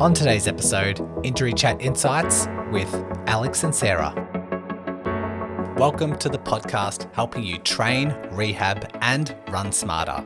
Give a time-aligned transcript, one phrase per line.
[0.00, 2.88] On today's episode, Injury Chat Insights with
[3.26, 4.14] Alex and Sarah.
[5.76, 10.24] Welcome to the podcast helping you train, rehab, and run smarter.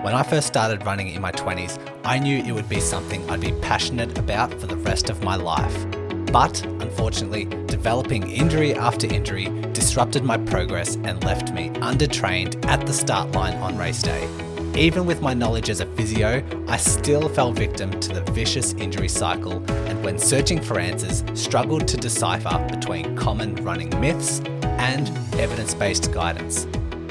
[0.00, 3.42] When I first started running in my 20s, I knew it would be something I'd
[3.42, 5.86] be passionate about for the rest of my life.
[6.32, 12.94] But unfortunately, developing injury after injury disrupted my progress and left me undertrained at the
[12.94, 14.49] start line on race day.
[14.76, 19.08] Even with my knowledge as a physio, I still fell victim to the vicious injury
[19.08, 25.74] cycle and when searching for answers, struggled to decipher between common running myths and evidence
[25.74, 26.66] based guidance.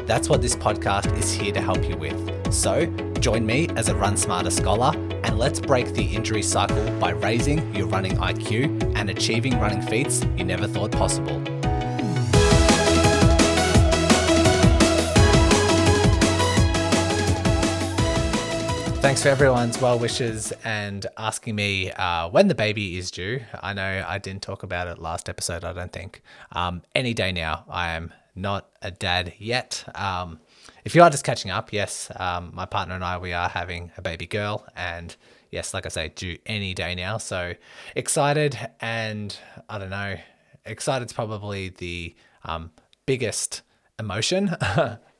[0.05, 2.53] That's what this podcast is here to help you with.
[2.53, 2.85] So,
[3.19, 7.75] join me as a Run Smarter scholar and let's break the injury cycle by raising
[7.75, 11.58] your running IQ and achieving running feats you never thought possible.
[19.09, 23.41] Thanks for everyone's well wishes and asking me uh, when the baby is due.
[23.59, 26.21] I know I didn't talk about it last episode, I don't think.
[26.51, 29.83] Um, any day now, I am not a dad yet.
[29.95, 30.39] Um,
[30.85, 33.91] if you are just catching up, yes, um, my partner and I, we are having
[33.97, 34.67] a baby girl.
[34.75, 35.15] And
[35.49, 37.17] yes, like I say, due any day now.
[37.17, 37.55] So
[37.95, 39.35] excited and
[39.67, 40.17] I don't know,
[40.65, 42.69] excited's probably the um,
[43.07, 43.63] biggest
[43.99, 44.49] emotion.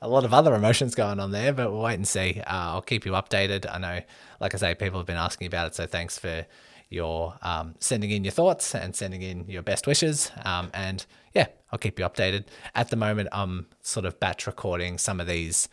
[0.01, 2.41] a lot of other emotions going on there, but we'll wait and see.
[2.41, 3.65] Uh, I'll keep you updated.
[3.69, 4.01] I know,
[4.39, 6.45] like I say, people have been asking about it, so thanks for
[6.89, 10.31] your um, sending in your thoughts and sending in your best wishes.
[10.43, 12.45] Um, and yeah, I'll keep you updated.
[12.73, 15.69] At the moment, I'm sort of batch recording some of these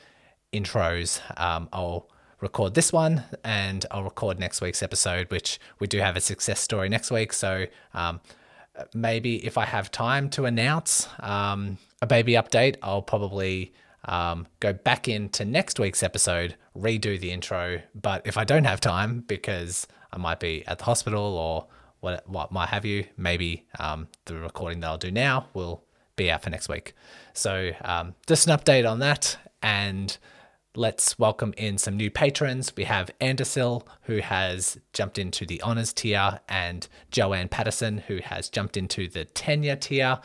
[0.53, 1.21] intros.
[1.41, 2.09] Um, I'll
[2.41, 6.61] record this one and I'll record next week's episode, which we do have a success
[6.61, 7.33] story next week.
[7.33, 8.21] So um,
[8.95, 13.73] maybe if I have time to announce um, a baby update, I'll probably
[14.05, 17.81] um, go back into next week's episode, redo the intro.
[17.95, 21.67] But if I don't have time because I might be at the hospital or
[22.01, 26.31] what, what might have you, maybe um, the recording that I'll do now will be
[26.31, 26.95] out for next week.
[27.33, 29.37] So um, just an update on that.
[29.63, 30.17] And
[30.77, 32.73] let's welcome in some new patrons.
[32.77, 38.49] We have Andersil, who has jumped into the honors tier, and Joanne Patterson, who has
[38.51, 40.19] jumped into the tenure tier.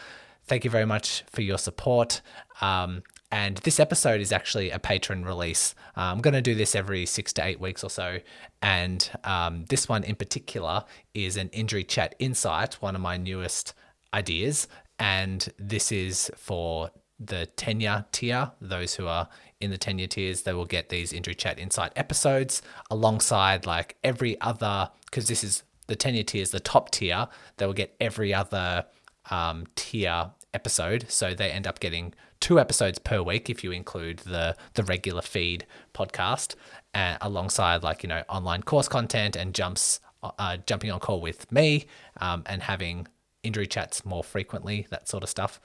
[0.45, 2.21] Thank you very much for your support.
[2.59, 5.73] Um, and this episode is actually a patron release.
[5.95, 8.19] I'm going to do this every six to eight weeks or so.
[8.61, 10.83] And um, this one in particular
[11.13, 13.73] is an injury chat insight, one of my newest
[14.13, 14.67] ideas.
[14.99, 18.51] And this is for the tenure tier.
[18.59, 19.29] Those who are
[19.61, 24.39] in the tenure tiers, they will get these injury chat insight episodes alongside like every
[24.41, 27.27] other, because this is the tenure tier is the top tier,
[27.57, 28.85] they will get every other
[29.29, 31.05] um, tier episode.
[31.09, 35.21] So they end up getting two episodes per week if you include the the regular
[35.21, 36.55] feed podcast,
[36.93, 41.51] uh, alongside like you know online course content and jumps, uh, jumping on call with
[41.51, 41.85] me,
[42.19, 43.07] um, and having
[43.43, 45.59] injury chats more frequently, that sort of stuff.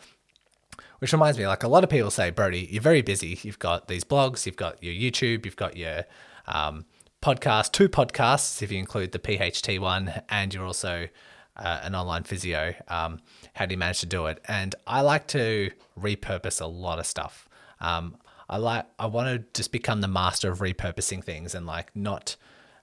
[0.99, 3.39] Which reminds me, like a lot of people say, Brodie, you're very busy.
[3.43, 6.05] You've got these blogs, you've got your YouTube, you've got your
[6.47, 6.87] um,
[7.23, 11.09] podcast, two podcasts if you include the PHT one, and you're also
[11.57, 12.75] uh, an online physio.
[12.89, 13.21] Um,
[13.55, 14.41] how do you manage to do it?
[14.47, 17.49] And I like to repurpose a lot of stuff.
[17.81, 18.17] Um,
[18.49, 22.37] I like I want to just become the master of repurposing things and like not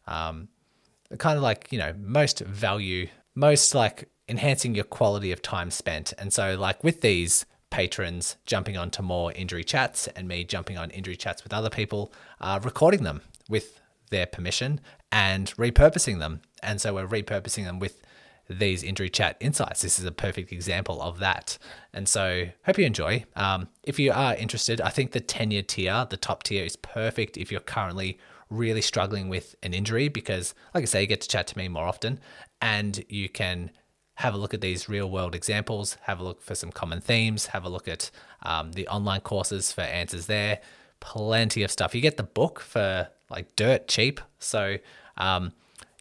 [0.08, 0.50] um,
[1.18, 6.14] kind of like you know most value most like enhancing your quality of time spent.
[6.18, 10.92] And so like with these patrons jumping onto more injury chats and me jumping on
[10.92, 13.20] injury chats with other people, uh, recording them
[13.50, 14.80] with their permission
[15.12, 16.42] and repurposing them.
[16.62, 18.00] And so we're repurposing them with
[18.48, 19.82] these injury chat insights.
[19.82, 21.58] This is a perfect example of that.
[21.92, 23.26] And so, hope you enjoy.
[23.36, 26.76] Um, if you are interested, I think the 10 year tier, the top tier, is
[26.76, 28.20] perfect if you're currently
[28.52, 31.70] really struggling with an injury because, like I say, you get to chat to me
[31.70, 32.20] more often
[32.62, 33.72] and you can
[34.16, 37.48] have a look at these real world examples, have a look for some common themes,
[37.48, 38.12] have a look at
[38.44, 40.60] um, the online courses for answers there.
[41.00, 41.96] Plenty of stuff.
[41.96, 44.22] You get the book for like dirt cheap.
[44.40, 44.78] So,
[45.18, 45.54] um,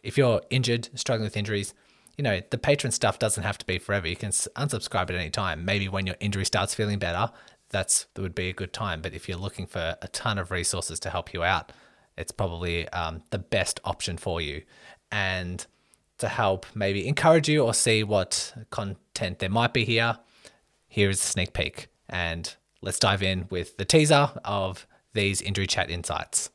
[0.03, 1.73] if you're injured, struggling with injuries,
[2.17, 4.07] you know, the patron stuff doesn't have to be forever.
[4.07, 5.65] You can unsubscribe at any time.
[5.65, 7.31] Maybe when your injury starts feeling better,
[7.69, 9.01] that's that would be a good time.
[9.01, 11.71] But if you're looking for a ton of resources to help you out,
[12.17, 14.61] it's probably um, the best option for you.
[15.11, 15.65] And
[16.17, 20.17] to help maybe encourage you or see what content there might be here,
[20.87, 21.87] here is a sneak peek.
[22.09, 26.49] And let's dive in with the teaser of these injury chat insights.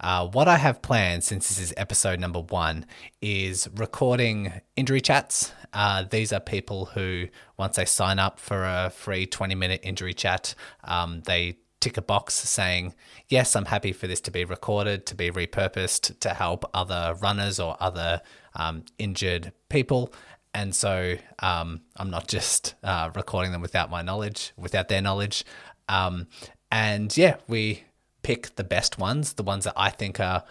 [0.00, 2.86] Uh, what I have planned, since this is episode number one,
[3.20, 5.52] is recording injury chats.
[5.72, 7.26] Uh, these are people who,
[7.56, 10.54] once they sign up for a free 20 minute injury chat,
[10.84, 12.94] um, they tick a box saying,
[13.28, 17.60] yes, I'm happy for this to be recorded, to be repurposed to help other runners
[17.60, 18.20] or other
[18.54, 20.12] um, injured people.
[20.54, 25.44] And so um, I'm not just uh, recording them without my knowledge, without their knowledge.
[25.88, 26.26] Um,
[26.70, 27.84] and yeah, we
[28.22, 30.44] pick the best ones, the ones that I think are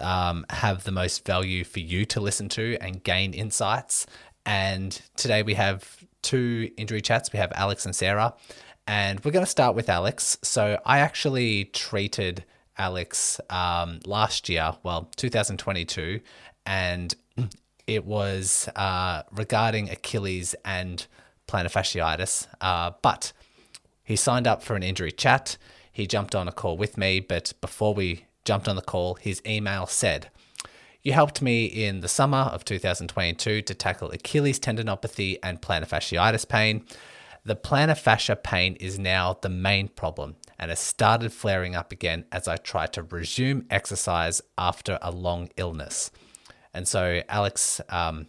[0.00, 4.06] um, have the most value for you to listen to and gain insights.
[4.46, 7.32] And today we have two injury chats.
[7.32, 8.34] We have Alex and Sarah,
[8.90, 10.36] and we're going to start with Alex.
[10.42, 12.42] So I actually treated
[12.76, 16.18] Alex um, last year, well, 2022,
[16.66, 17.14] and
[17.86, 21.06] it was uh, regarding Achilles and
[21.46, 22.48] plantar fasciitis.
[22.60, 23.32] Uh, but
[24.02, 25.56] he signed up for an injury chat.
[25.92, 29.40] He jumped on a call with me, but before we jumped on the call, his
[29.46, 30.30] email said,
[31.02, 36.48] You helped me in the summer of 2022 to tackle Achilles tendinopathy and plantar fasciitis
[36.48, 36.84] pain.
[37.44, 42.26] The plantar fascia pain is now the main problem and has started flaring up again
[42.30, 46.10] as I try to resume exercise after a long illness.
[46.74, 48.26] And so Alex um,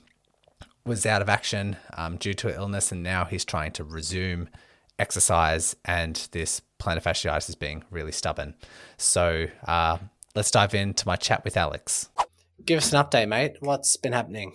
[0.86, 4.50] was out of action um, due to illness, and now he's trying to resume
[4.98, 8.56] exercise, and this plantar fasciitis is being really stubborn.
[8.98, 9.98] So uh,
[10.36, 12.10] let's dive into my chat with Alex.
[12.66, 13.58] Give us an update, mate.
[13.60, 14.54] What's been happening?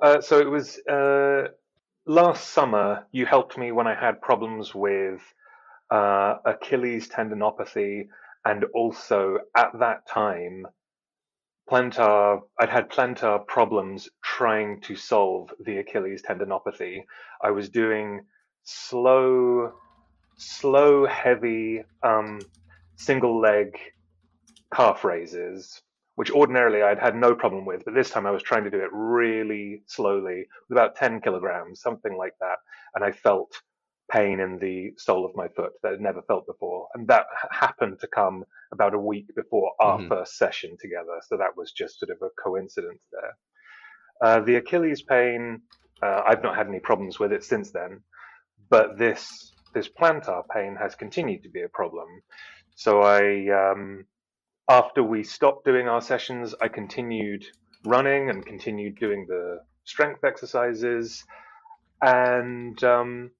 [0.00, 1.48] Uh, so it was uh,
[2.06, 3.06] last summer.
[3.12, 5.20] You helped me when I had problems with
[5.90, 8.08] uh, Achilles tendinopathy,
[8.44, 10.66] and also at that time,
[11.70, 12.40] plantar.
[12.58, 17.04] I'd had plantar problems trying to solve the Achilles tendinopathy.
[17.42, 18.24] I was doing
[18.64, 19.72] slow,
[20.36, 22.40] slow, heavy um,
[22.96, 23.78] single leg
[24.74, 25.82] calf raises,
[26.14, 28.80] which ordinarily I'd had no problem with, but this time I was trying to do
[28.80, 32.56] it really slowly with about 10 kilograms, something like that.
[32.94, 33.52] And I felt
[34.10, 36.88] pain in the sole of my foot that I'd never felt before.
[36.94, 40.08] And that happened to come about a week before our mm-hmm.
[40.08, 41.20] first session together.
[41.26, 43.36] So that was just sort of a coincidence there.
[44.22, 45.62] Uh, the Achilles pain,
[46.02, 48.02] uh, I've not had any problems with it since then,
[48.70, 52.06] but this this plantar pain has continued to be a problem.
[52.74, 54.04] So I um,
[54.68, 57.46] after we stopped doing our sessions, I continued
[57.84, 61.24] running and continued doing the strength exercises,
[62.00, 63.30] and um,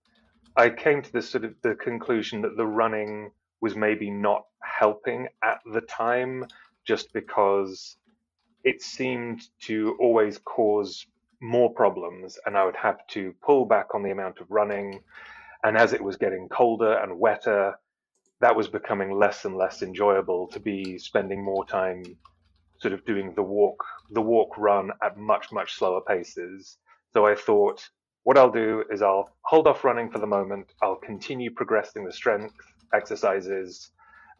[0.56, 3.30] I came to the sort of the conclusion that the running
[3.60, 6.46] was maybe not helping at the time,
[6.84, 7.96] just because
[8.64, 11.06] it seemed to always cause
[11.40, 15.00] more problems, and I would have to pull back on the amount of running.
[15.64, 17.78] And as it was getting colder and wetter,
[18.42, 22.02] that was becoming less and less enjoyable to be spending more time
[22.80, 26.76] sort of doing the walk the walk run at much much slower paces.
[27.14, 27.88] So i thought
[28.24, 30.66] what i'll do is i'll hold off running for the moment.
[30.82, 32.56] I'll continue progressing the strength
[32.92, 33.90] exercises.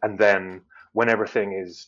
[0.02, 0.62] And then
[0.92, 1.86] when everything is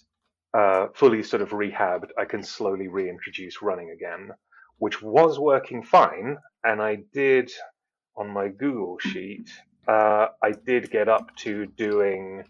[0.57, 4.31] uh, fully sort of rehabbed i can slowly reintroduce running again
[4.79, 6.37] which was working fine.
[6.63, 7.51] And i did
[8.17, 9.51] on my google sheet
[9.87, 12.45] uh, I did get up to doing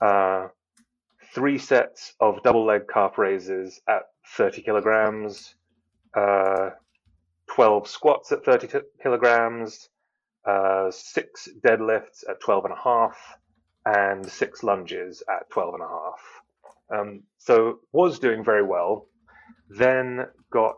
[0.00, 0.48] uh,
[1.34, 4.02] three sets of double leg calf raises at
[4.36, 5.54] 30 kilograms,
[6.16, 6.70] uh,
[7.54, 9.88] 12 squats at 30 t- kilograms,
[10.46, 13.16] uh, six deadlifts at 12 and a half,
[13.86, 16.20] and six lunges at 12 and a half.
[16.94, 19.06] Um, so was doing very well.
[19.68, 20.76] Then got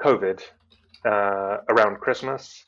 [0.00, 0.42] COVID
[1.04, 2.64] uh, around Christmas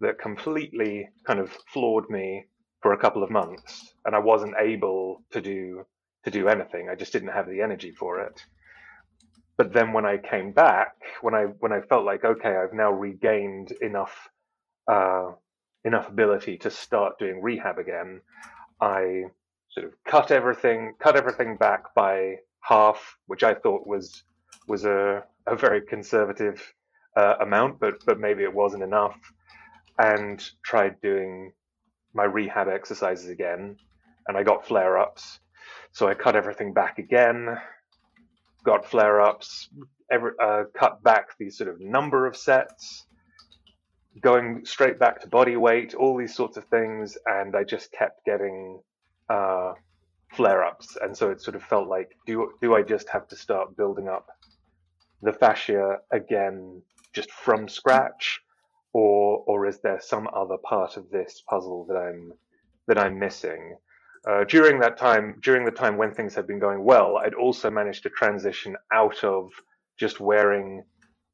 [0.00, 2.46] that completely kind of floored me
[2.82, 5.84] for a couple of months, and I wasn't able to do
[6.24, 6.88] to do anything.
[6.88, 8.44] I just didn't have the energy for it.
[9.56, 12.90] But then when I came back, when I when I felt like okay, I've now
[12.90, 14.28] regained enough
[14.88, 15.32] uh,
[15.84, 18.22] enough ability to start doing rehab again,
[18.80, 19.24] I
[19.70, 24.24] sort of cut everything cut everything back by half, which I thought was
[24.66, 26.72] was a, a very conservative
[27.16, 29.18] uh, amount, but but maybe it wasn't enough
[30.00, 31.52] and tried doing
[32.14, 33.76] my rehab exercises again,
[34.26, 35.40] and I got flare ups.
[35.92, 37.58] So I cut everything back again,
[38.64, 39.68] got flare ups,
[40.10, 43.04] uh, cut back the sort of number of sets,
[44.20, 48.24] going straight back to body weight, all these sorts of things, and I just kept
[48.24, 48.80] getting
[49.28, 49.74] uh,
[50.32, 50.96] flare ups.
[51.00, 54.08] And so it sort of felt like, do do I just have to start building
[54.08, 54.28] up
[55.22, 58.40] the fascia again, just from scratch?
[58.92, 62.32] Or or is there some other part of this puzzle that I'm
[62.88, 63.76] that I'm missing?
[64.28, 67.70] Uh, during that time, during the time when things had been going well, I'd also
[67.70, 69.50] managed to transition out of
[69.98, 70.84] just wearing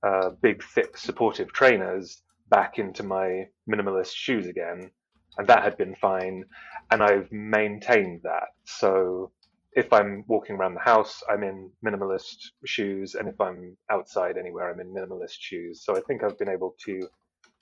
[0.03, 4.91] uh, big, thick, supportive trainers back into my minimalist shoes again,
[5.39, 6.45] and that had been fine.
[6.91, 8.49] and I've maintained that.
[8.65, 9.33] So
[9.73, 14.71] if I'm walking around the house, I'm in minimalist shoes, and if I'm outside anywhere,
[14.71, 15.83] I'm in minimalist shoes.
[15.85, 17.09] So I think I've been able to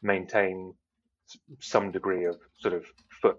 [0.02, 0.74] maintain
[1.60, 2.84] some degree of sort of
[3.22, 3.38] foot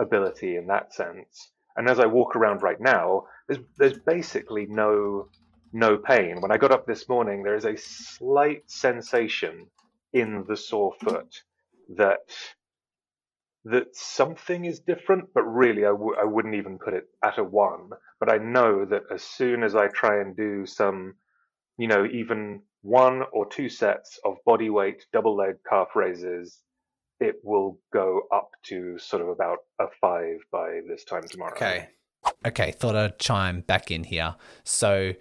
[0.00, 1.52] ability in that sense.
[1.76, 5.28] And as I walk around right now, there's there's basically no
[5.72, 6.40] no pain.
[6.40, 9.66] When I got up this morning, there is a slight sensation
[10.12, 11.42] in the sore foot
[11.96, 12.20] that
[13.64, 17.44] that something is different, but really I w- I wouldn't even put it at a
[17.44, 17.90] one.
[18.20, 21.16] But I know that as soon as I try and do some,
[21.78, 26.62] you know, even one or two sets of body weight double leg calf raises,
[27.20, 31.54] it will go up to sort of about a five by this time tomorrow.
[31.56, 31.88] Okay.
[32.46, 32.72] Okay.
[32.72, 34.36] Thought I'd chime back in here.
[34.64, 35.14] So,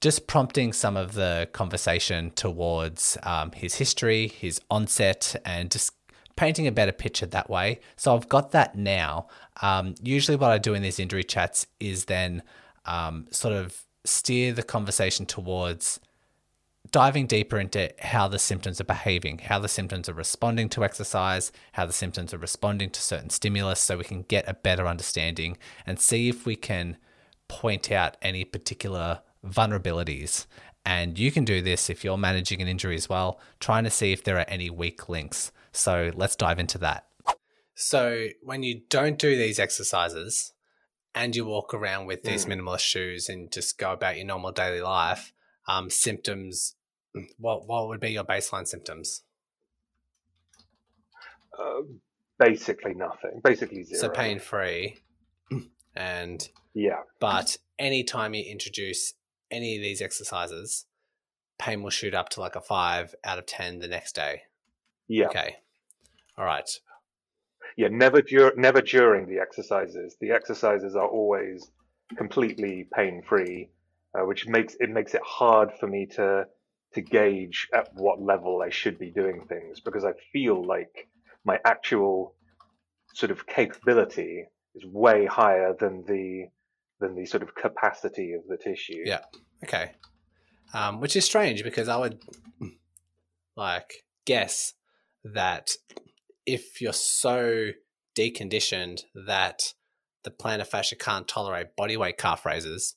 [0.00, 5.92] just prompting some of the conversation towards um, his history, his onset, and just
[6.36, 7.80] painting a better picture that way.
[7.96, 9.28] So I've got that now.
[9.60, 12.42] Um, usually, what I do in these injury chats is then
[12.86, 16.00] um, sort of steer the conversation towards
[16.90, 21.52] diving deeper into how the symptoms are behaving, how the symptoms are responding to exercise,
[21.72, 25.56] how the symptoms are responding to certain stimulus, so we can get a better understanding
[25.86, 26.96] and see if we can
[27.48, 30.46] point out any particular vulnerabilities.
[30.84, 34.12] And you can do this if you're managing an injury as well, trying to see
[34.12, 35.52] if there are any weak links.
[35.72, 37.06] So let's dive into that.
[37.74, 40.52] So, when you don't do these exercises
[41.14, 42.52] and you walk around with these mm.
[42.52, 45.32] minimalist shoes and just go about your normal daily life,
[45.68, 46.76] um, symptoms,
[47.38, 49.22] what, what would be your baseline symptoms?
[51.58, 51.82] Uh,
[52.38, 53.40] basically nothing.
[53.42, 54.00] Basically zero.
[54.00, 54.96] So pain free,
[55.96, 57.00] and yeah.
[57.20, 59.14] But anytime you introduce
[59.50, 60.86] any of these exercises,
[61.58, 64.42] pain will shoot up to like a five out of ten the next day.
[65.08, 65.26] Yeah.
[65.26, 65.56] Okay.
[66.38, 66.68] All right.
[67.76, 70.16] Yeah, never dur- never during the exercises.
[70.20, 71.70] The exercises are always
[72.16, 73.70] completely pain free,
[74.14, 76.44] uh, which makes it makes it hard for me to
[76.94, 81.08] to gauge at what level I should be doing things because I feel like
[81.44, 82.34] my actual
[83.14, 86.46] sort of capability is way higher than the
[87.00, 89.02] than the sort of capacity of the tissue.
[89.04, 89.20] Yeah.
[89.64, 89.92] Okay.
[90.74, 92.20] Um, which is strange because I would
[93.56, 94.74] like guess
[95.24, 95.72] that
[96.46, 97.70] if you're so
[98.16, 99.74] deconditioned that
[100.24, 102.96] the plantar fascia can't tolerate bodyweight calf raises,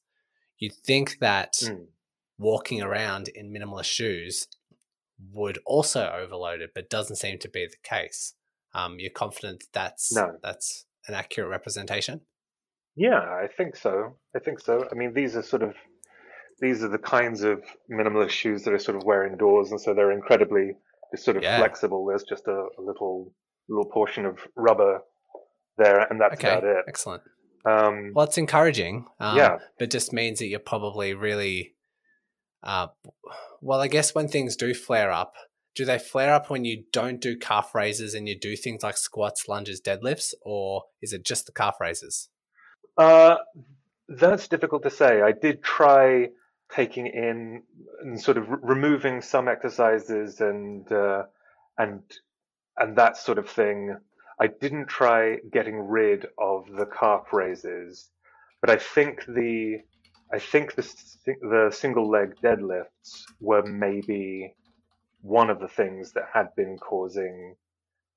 [0.64, 1.86] you'd think that mm.
[2.38, 4.48] walking around in minimalist shoes
[5.34, 8.34] would also overload it, but doesn't seem to be the case.
[8.74, 10.38] Um, you're confident that's no.
[10.42, 12.22] that's an accurate representation?
[12.96, 14.16] Yeah, I think so.
[14.34, 14.88] I think so.
[14.90, 15.76] I mean, these are sort of
[16.62, 19.94] these are the kinds of minimalist shoes that I sort of wear indoors, and so
[19.94, 20.78] they're incredibly
[21.16, 21.58] sort of yeah.
[21.58, 22.06] flexible.
[22.06, 23.34] There's just a, a, little
[23.68, 25.02] little portion of rubber
[25.78, 26.52] there, and that's okay.
[26.52, 26.86] about it.
[26.88, 27.24] Excellent.
[27.66, 29.06] Um, well, it's encouraging.
[29.20, 31.76] Um, yeah, but just means that you're probably really.
[32.62, 32.88] Uh,
[33.62, 35.36] well, I guess when things do flare up,
[35.76, 38.98] do they flare up when you don't do calf raises and you do things like
[38.98, 42.30] squats, lunges, deadlifts, or is it just the calf raises?
[42.98, 43.38] Uh,
[44.08, 45.22] that's difficult to say.
[45.22, 46.30] I did try
[46.72, 47.64] taking in
[48.02, 51.24] and sort of removing some exercises and uh,
[51.78, 52.02] and
[52.78, 53.98] and that sort of thing.
[54.44, 58.10] I didn't try getting rid of the calf raises,
[58.60, 59.78] but I think the
[60.34, 60.86] I think the
[61.26, 64.54] the single leg deadlifts were maybe
[65.22, 67.56] one of the things that had been causing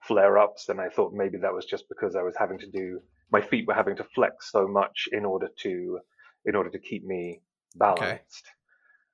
[0.00, 3.00] flare ups, and I thought maybe that was just because I was having to do
[3.30, 6.00] my feet were having to flex so much in order to
[6.44, 7.40] in order to keep me
[7.76, 8.46] balanced.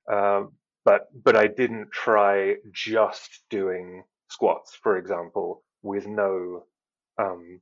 [0.09, 0.17] Okay.
[0.19, 0.53] Um,
[0.83, 6.65] but but I didn't try just doing squats, for example, with no
[7.17, 7.59] um,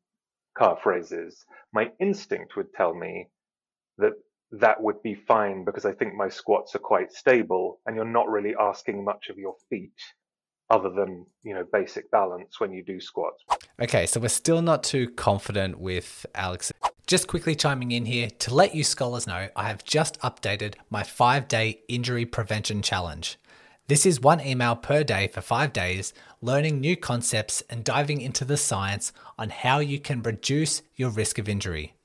[0.57, 1.45] calf raises.
[1.73, 3.27] My instinct would tell me
[3.97, 4.13] that
[4.51, 8.29] that would be fine because I think my squats are quite stable, and you're not
[8.29, 9.93] really asking much of your feet
[10.69, 13.43] other than you know basic balance when you do squats.
[13.81, 16.71] Okay, so we're still not too confident with Alex.
[17.07, 21.03] Just quickly chiming in here to let you scholars know, I have just updated my
[21.03, 23.37] five day injury prevention challenge.
[23.91, 28.45] This is one email per day for five days, learning new concepts and diving into
[28.45, 31.95] the science on how you can reduce your risk of injury.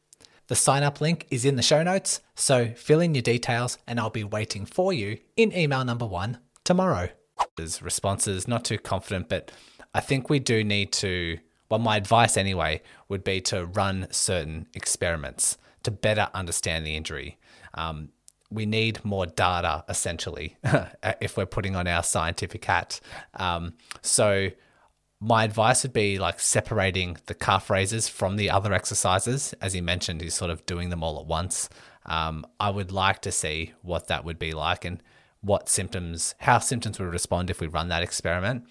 [0.49, 4.00] The sign up link is in the show notes, so fill in your details and
[4.00, 7.11] I'll be waiting for you in email number one tomorrow.
[7.57, 9.52] Responses, not too confident, but
[9.95, 11.38] I think we do need to
[11.71, 17.38] well, my advice anyway would be to run certain experiments to better understand the injury.
[17.75, 18.09] Um,
[18.50, 20.57] we need more data essentially
[21.21, 23.00] if we're putting on our scientific hat.
[23.35, 24.50] Um, so
[25.21, 29.55] my advice would be like separating the calf raises from the other exercises.
[29.61, 31.69] As you mentioned, he's sort of doing them all at once.
[32.05, 35.03] Um, I would like to see what that would be like and
[35.41, 38.65] what symptoms, how symptoms would respond if we run that experiment.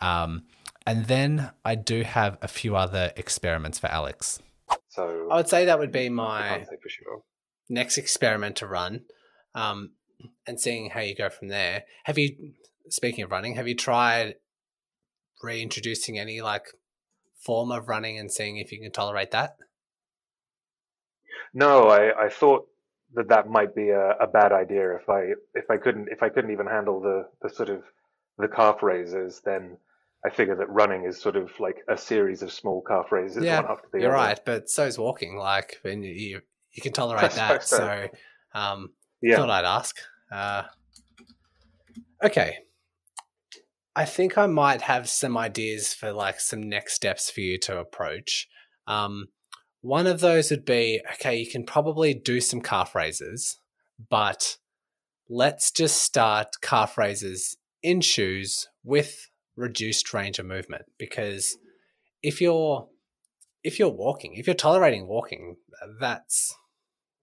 [0.00, 0.44] Um,
[0.86, 4.40] and then I do have a few other experiments for Alex.
[4.88, 7.22] So I would say that would be my can't say for sure.
[7.68, 9.02] next experiment to run,
[9.54, 9.90] um,
[10.46, 11.84] and seeing how you go from there.
[12.04, 12.52] Have you,
[12.88, 14.36] speaking of running, have you tried
[15.42, 16.66] reintroducing any like
[17.40, 19.56] form of running and seeing if you can tolerate that?
[21.54, 22.66] No, I, I thought
[23.14, 26.28] that that might be a, a bad idea if I if I couldn't if I
[26.28, 27.82] couldn't even handle the the sort of
[28.38, 29.76] the calf raises, then
[30.24, 33.60] I figure that running is sort of like a series of small calf raises Yeah,
[33.60, 34.24] one after the You're other.
[34.28, 35.36] right, but so is walking.
[35.36, 36.40] Like, and you you,
[36.72, 37.64] you can tolerate that.
[37.64, 38.08] So- so,
[38.58, 38.90] um,
[39.22, 39.36] Yeah.
[39.36, 39.96] thought I'd ask.
[40.30, 40.62] Uh,
[42.22, 42.58] okay.
[43.94, 47.78] I think I might have some ideas for like some next steps for you to
[47.78, 48.48] approach.
[48.86, 49.28] Um,
[49.82, 53.58] one of those would be okay, you can probably do some calf raises,
[54.08, 54.56] but
[55.28, 61.58] let's just start calf raises in shoes with reduced range of movement because
[62.22, 62.88] if you're
[63.64, 65.56] if you're walking, if you're tolerating walking,
[66.00, 66.56] that's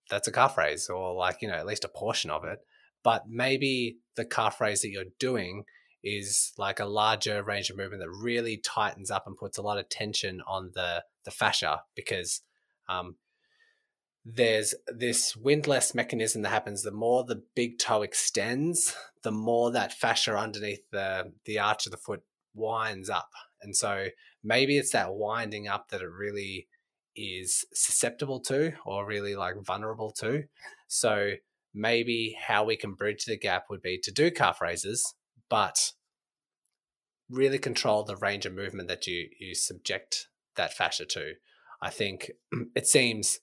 [0.10, 2.60] that's a calf raise or like, you know, at least a portion of it.
[3.04, 5.64] But maybe the calf raise that you're doing
[6.04, 9.78] is like a larger range of movement that really tightens up and puts a lot
[9.78, 12.42] of tension on the the fascia because
[12.88, 13.16] um,
[14.26, 19.94] there's this windlass mechanism that happens the more the big toe extends the more that
[19.94, 22.22] fascia underneath the the arch of the foot
[22.54, 23.30] winds up
[23.62, 24.08] and so
[24.44, 26.68] maybe it's that winding up that it really
[27.20, 30.44] is susceptible to or really like vulnerable to.
[30.88, 31.34] So
[31.74, 35.14] maybe how we can bridge the gap would be to do calf raises
[35.50, 35.94] but
[37.30, 41.34] really control the range of movement that you you subject that fascia to.
[41.82, 42.32] I think
[42.76, 43.40] it seems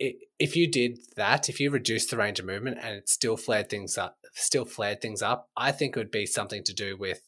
[0.00, 3.68] if you did that if you reduced the range of movement and it still flared
[3.68, 7.22] things up still flared things up i think it would be something to do with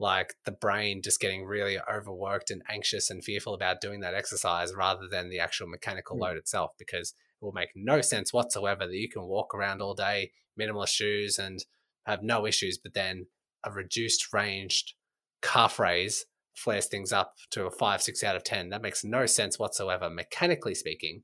[0.00, 4.74] like the brain just getting really overworked and anxious and fearful about doing that exercise
[4.74, 6.20] rather than the actual mechanical Mm.
[6.22, 7.10] load itself because
[7.40, 11.38] it will make no sense whatsoever that you can walk around all day minimalist shoes
[11.38, 11.64] and
[12.06, 13.26] have no issues but then
[13.62, 14.94] a reduced ranged
[15.42, 16.24] calf raise
[16.56, 20.08] flares things up to a 5 6 out of 10 that makes no sense whatsoever
[20.10, 21.22] mechanically speaking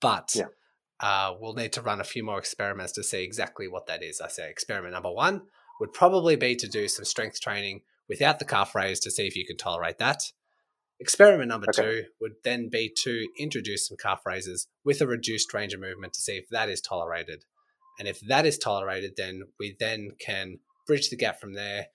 [0.00, 0.46] but Yeah.
[1.00, 4.20] uh, we'll need to run a few more experiments to see exactly what that is
[4.20, 5.42] i say experiment number one
[5.80, 9.34] would probably be to do some strength training without the calf raise to see if
[9.34, 10.22] you can tolerate that.
[11.00, 11.82] Experiment number Okay.
[11.82, 16.12] two would then be to introduce some calf raises with a reduced range of movement
[16.12, 17.44] to see if that is tolerated.
[17.98, 21.86] And if that is tolerated, then we then can bridge the gap from there.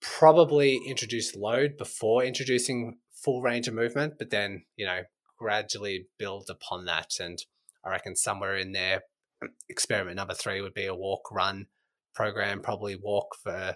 [0.00, 5.02] Probably introduce load before introducing full range of movement, but then, you know,
[5.38, 7.14] gradually build upon that.
[7.20, 7.38] And
[7.84, 9.02] I reckon somewhere in there,
[9.68, 11.66] experiment number three would be a walk run
[12.14, 13.74] program, probably walk for,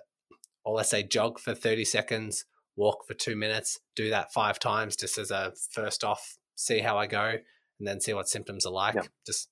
[0.64, 2.44] or let's say jog for 30 seconds,
[2.76, 6.96] walk for two minutes, do that five times just as a first off, see how
[6.96, 7.34] I go,
[7.78, 8.94] and then see what symptoms are like.
[8.94, 9.02] Yeah.
[9.26, 9.48] Just,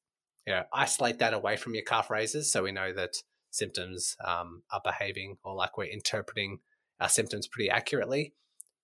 [0.47, 3.15] you know, isolate that away from your calf raises so we know that
[3.51, 6.59] symptoms um, are behaving or like we're interpreting
[7.01, 8.35] our symptoms pretty accurately.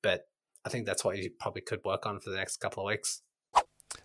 [0.03, 0.23] But
[0.65, 3.23] I think that's what you probably could work on for the next couple of weeks.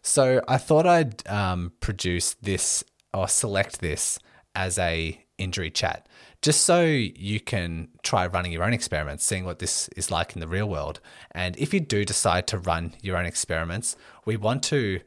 [0.02, 2.84] So I thought I'd um, produce this
[3.14, 4.20] or select this
[4.56, 6.08] as a injury chat,
[6.42, 10.40] just so you can try running your own experiments, seeing what this is like in
[10.40, 11.00] the real world.
[11.32, 13.96] And if you do decide to run your own experiments,
[14.26, 15.00] we want to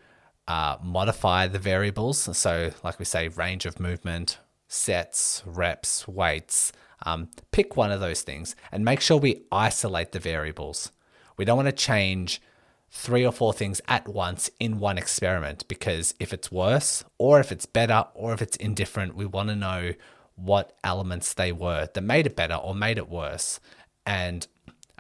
[0.49, 2.37] uh, modify the variables.
[2.37, 6.73] So, like we say, range of movement, sets, reps, weights.
[7.07, 10.93] Um, pick one of those things and make sure we isolate the variables.
[11.39, 12.43] We don't want to change
[12.91, 17.53] three or four things at once in one experiment because if it's worse or if
[17.53, 19.93] it's better or if it's indifferent, we want to know
[20.41, 23.61] what elements they were that made it better or made it worse.
[24.07, 24.47] And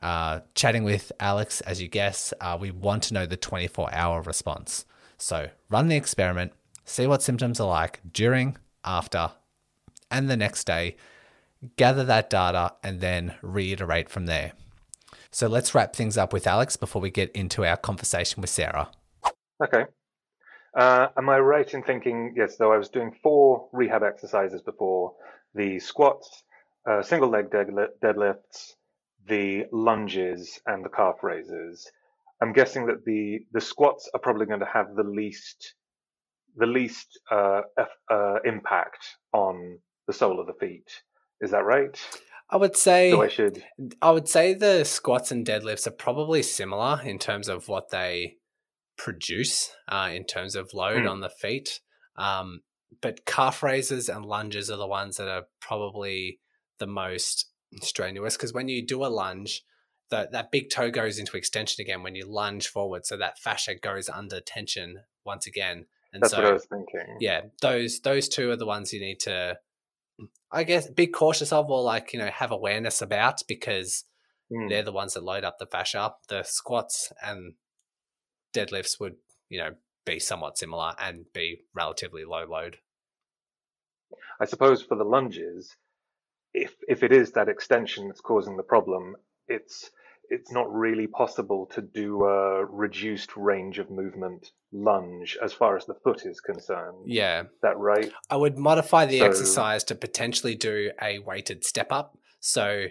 [0.03, 4.22] uh, chatting with Alex, as you guess, uh, we want to know the 24 hour
[4.22, 4.85] response.
[5.18, 6.53] So run the experiment,
[6.85, 9.33] see what symptoms are like during, after,
[10.11, 10.96] and the next day,
[11.76, 14.53] gather that data, and then reiterate from there.
[15.31, 18.88] So let's wrap things up with Alex before we get into our conversation with Sarah.
[19.62, 19.85] Okay.
[20.74, 25.14] Uh, am I right in thinking, yes, though I was doing four rehab exercises before
[25.54, 26.44] the squats,
[26.88, 28.74] uh, single leg deadlifts,
[29.26, 31.90] the lunges, and the calf raises.
[32.42, 35.74] I'm guessing that the, the squats are probably going to have the least
[36.56, 37.60] the least uh,
[38.10, 40.90] uh, impact on the sole of the feet.
[41.40, 41.96] Is that right?
[42.50, 43.62] I would say So I should.
[44.02, 48.34] I would say the squats and deadlifts are probably similar in terms of what they
[48.98, 51.10] produce uh, in terms of load Mm.
[51.10, 51.80] on the feet.
[52.16, 52.62] Um,
[53.00, 56.40] but calf raises and lunges are the ones that are probably
[56.79, 57.46] the most
[57.83, 59.62] strenuous because when you do a lunge,
[60.11, 63.74] that that big toe goes into extension again when you lunge forward, so that fascia
[63.76, 65.87] goes under tension once again.
[66.12, 67.16] And That's so, what I was thinking.
[67.20, 69.59] yeah, those those two are the ones you need to,
[70.50, 74.05] I guess, be cautious of or like you know have awareness about because
[74.53, 74.68] Mm.
[74.68, 76.12] they're the ones that load up the fascia.
[76.29, 77.55] The squats and
[78.53, 79.14] deadlifts would,
[79.48, 79.70] you know,
[80.11, 82.79] be somewhat similar and be relatively low load.
[84.40, 85.77] I suppose for the lunges,
[86.53, 89.16] if if it is that extension that's causing the problem,
[89.49, 89.90] it's
[90.29, 95.87] it's not really possible to do a reduced range of movement lunge as far as
[95.87, 96.99] the foot is concerned.
[97.07, 97.42] Yeah.
[97.42, 98.12] Is that right?
[98.31, 102.16] I would modify the So- exercise to potentially do a weighted step up.
[102.38, 102.87] So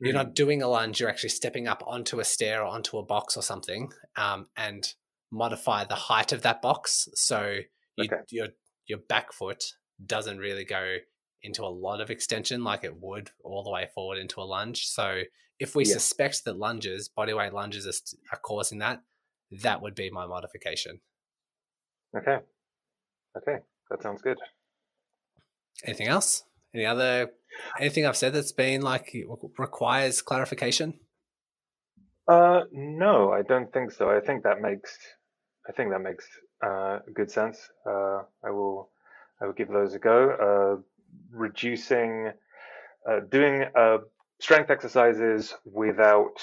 [0.00, 0.22] you're Mm.
[0.22, 3.36] not doing a lunge, you're actually stepping up onto a stair or onto a box
[3.36, 4.94] or something um, and
[5.36, 7.08] modify the height of that box.
[7.14, 7.60] So
[7.96, 8.22] you, Okay.
[8.30, 8.48] your,
[8.86, 9.64] your back foot
[10.04, 10.96] doesn't really go
[11.42, 14.86] into a lot of extension like it would all the way forward into a lunge.
[14.86, 15.22] So
[15.58, 15.94] if we Yeah.
[15.94, 19.02] suspect that lunges, bodyweight lunges are, are causing that,
[19.62, 21.00] that would be my modification.
[22.16, 22.38] Okay.
[23.36, 23.58] Okay.
[23.90, 24.38] That sounds good.
[25.84, 26.42] Anything else?
[26.74, 27.30] Any other
[27.78, 29.16] anything I've said that's been like
[29.58, 31.00] requires clarification?
[32.28, 34.10] Uh, no, I don't think so.
[34.10, 34.98] I think that makes,
[35.68, 36.26] I think that makes
[36.64, 37.58] uh, good sense.
[37.84, 38.90] Uh, I will,
[39.40, 40.30] I will give those a go.
[40.78, 40.82] Uh,
[41.32, 42.30] reducing,
[43.08, 43.98] uh, doing uh,
[44.40, 46.34] strength exercises without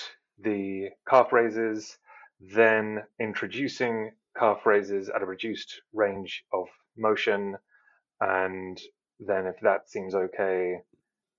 [0.41, 1.97] the calf raises,
[2.39, 7.55] then introducing calf raises at a reduced range of motion,
[8.19, 8.81] and
[9.19, 10.79] then if that seems okay,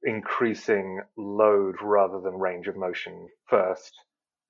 [0.04, 3.92] increasing load rather than range of motion first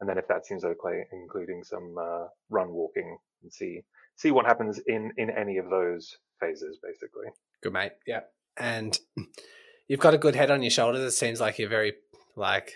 [0.00, 3.82] and then if that seems okay, including some uh, run walking and see
[4.16, 7.26] see what happens in in any of those phases, basically.
[7.62, 7.92] Good mate.
[8.06, 8.20] Yeah.
[8.56, 8.98] And
[9.88, 11.02] you've got a good head on your shoulders.
[11.02, 11.94] It seems like you're very
[12.36, 12.74] like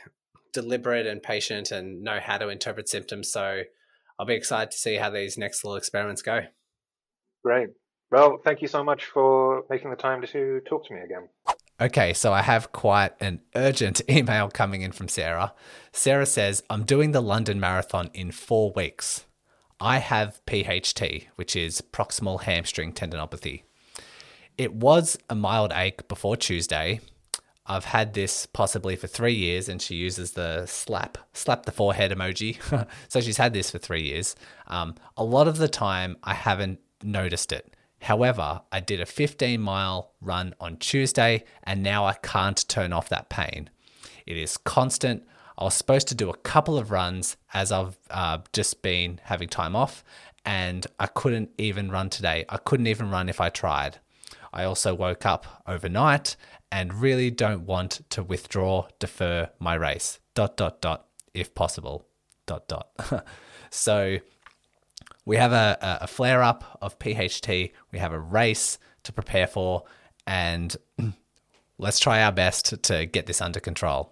[0.52, 3.30] deliberate and patient and know how to interpret symptoms.
[3.30, 3.62] So
[4.18, 6.40] I'll be excited to see how these next little experiments go.
[7.44, 7.68] Great.
[8.10, 11.28] Well, thank you so much for making the time to talk to me again.
[11.80, 15.54] Okay, so I have quite an urgent email coming in from Sarah.
[15.92, 19.26] Sarah says, I'm doing the London Marathon in four weeks.
[19.80, 23.62] I have PHT, which is proximal hamstring tendinopathy.
[24.56, 27.00] It was a mild ache before Tuesday.
[27.64, 32.10] I've had this possibly for three years, and she uses the slap slap the forehead
[32.10, 32.58] emoji.
[33.08, 34.34] so she's had this for three years.
[34.66, 37.72] Um, a lot of the time, I haven't noticed it.
[38.02, 43.08] However, I did a 15 mile run on Tuesday, and now I can't turn off
[43.08, 43.70] that pain.
[44.26, 45.26] It is constant.
[45.56, 49.48] I was supposed to do a couple of runs as I've uh, just been having
[49.48, 50.04] time off,
[50.44, 52.44] and I couldn't even run today.
[52.48, 53.98] I couldn't even run if I tried.
[54.52, 56.36] I also woke up overnight
[56.70, 60.20] and really don't want to withdraw, defer my race.
[60.34, 62.06] Dot dot dot, if possible.
[62.46, 63.24] Dot dot.
[63.70, 64.18] so
[65.28, 67.72] we have a, a flare up of PHT.
[67.92, 69.84] We have a race to prepare for,
[70.26, 70.74] and
[71.78, 74.10] let's try our best to, get this under control.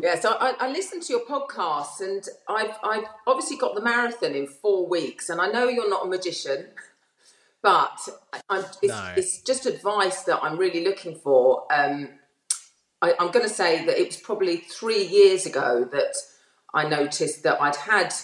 [0.00, 4.34] Yeah, so I, I listened to your podcast, and I've, I've obviously got the marathon
[4.34, 6.68] in four weeks, and I know you're not a magician,
[7.60, 7.98] but
[8.50, 9.12] it's, No.
[9.18, 11.70] it's just advice that I'm really looking for.
[11.70, 12.08] Um,
[13.02, 16.16] I, I'm going to say that it was probably three years ago that
[16.72, 18.14] I noticed that I'd had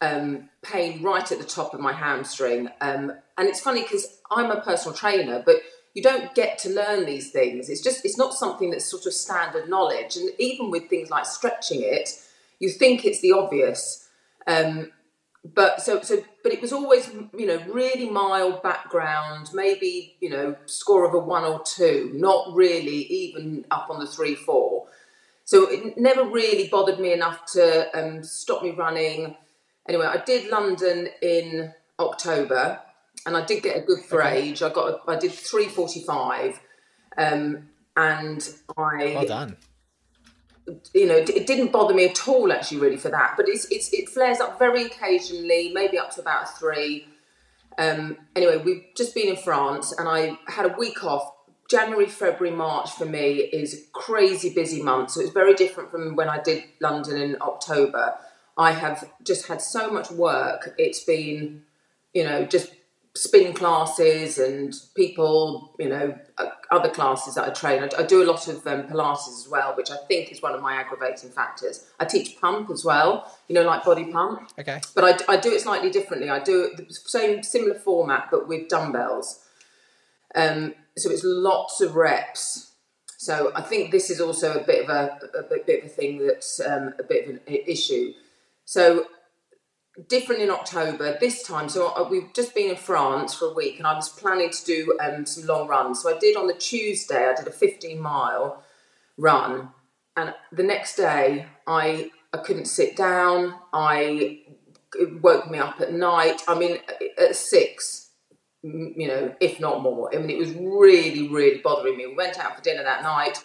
[0.00, 2.68] um, pain right at the top of my hamstring.
[2.80, 5.56] Um, and it's funny because I'm a personal trainer, but
[5.94, 7.68] you don't get to learn these things.
[7.68, 10.16] It's just, it's not something that's sort of standard knowledge.
[10.16, 12.10] And even with things like stretching it,
[12.60, 14.08] you think it's the obvious.
[14.46, 14.92] Um,
[15.44, 20.56] but so, so, but it was always, you know, really mild background, maybe, you know,
[20.66, 24.86] score of a one or two, not really even up on the three, four.
[25.44, 29.36] So it never really bothered me enough to um, stop me running.
[29.88, 32.80] Anyway, I did London in October,
[33.26, 34.62] and I did get a good for age.
[34.62, 36.60] I got, a, I did three forty-five,
[37.16, 39.56] um, and I Well done.
[40.94, 43.34] you know, it didn't bother me at all actually, really, for that.
[43.36, 47.06] But it's, it's it flares up very occasionally, maybe up to about a three.
[47.78, 51.32] Um, anyway, we've just been in France, and I had a week off.
[51.70, 56.28] January, February, March for me is crazy busy month, so it's very different from when
[56.28, 58.14] I did London in October.
[58.58, 60.74] I have just had so much work.
[60.76, 61.62] It's been,
[62.12, 62.72] you know, just
[63.14, 67.82] spin classes and people, you know, uh, other classes that I train.
[67.82, 70.54] I, I do a lot of um, Pilates as well, which I think is one
[70.54, 71.86] of my aggravating factors.
[71.98, 74.50] I teach pump as well, you know, like body pump.
[74.58, 74.80] Okay.
[74.94, 76.28] But I, I do it slightly differently.
[76.28, 79.40] I do it the same similar format, but with dumbbells.
[80.34, 82.72] Um, so it's lots of reps.
[83.16, 86.24] So I think this is also a bit of a, a bit of a thing
[86.24, 88.12] that's um, a bit of an issue.
[88.68, 89.06] So
[90.08, 91.70] different in October this time.
[91.70, 94.64] So uh, we've just been in France for a week, and I was planning to
[94.66, 96.02] do um, some long runs.
[96.02, 97.30] So I did on the Tuesday.
[97.30, 98.62] I did a 15 mile
[99.16, 99.70] run,
[100.18, 103.54] and the next day I I couldn't sit down.
[103.72, 104.42] I
[104.98, 106.42] it woke me up at night.
[106.46, 106.76] I mean,
[107.16, 108.10] at six,
[108.62, 110.14] you know, if not more.
[110.14, 112.06] I mean, it was really, really bothering me.
[112.06, 113.42] We went out for dinner that night.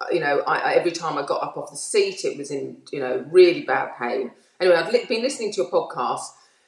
[0.00, 2.52] Uh, you know, I, I, every time I got up off the seat, it was
[2.52, 4.30] in, you know, really bad pain.
[4.62, 6.20] Anyway, I've li- been listening to your podcast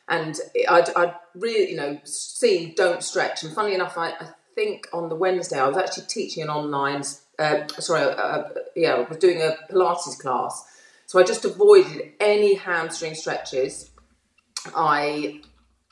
[0.08, 0.36] and
[0.68, 3.44] I'd, I'd, really, you know, seen Don't Stretch.
[3.44, 7.02] And funnily enough, I, I think on the Wednesday I was actually teaching an online,
[7.38, 8.42] uh, sorry, uh,
[8.74, 10.64] yeah, I was doing a Pilates class.
[11.06, 13.90] So I just avoided any hamstring stretches.
[14.74, 15.40] I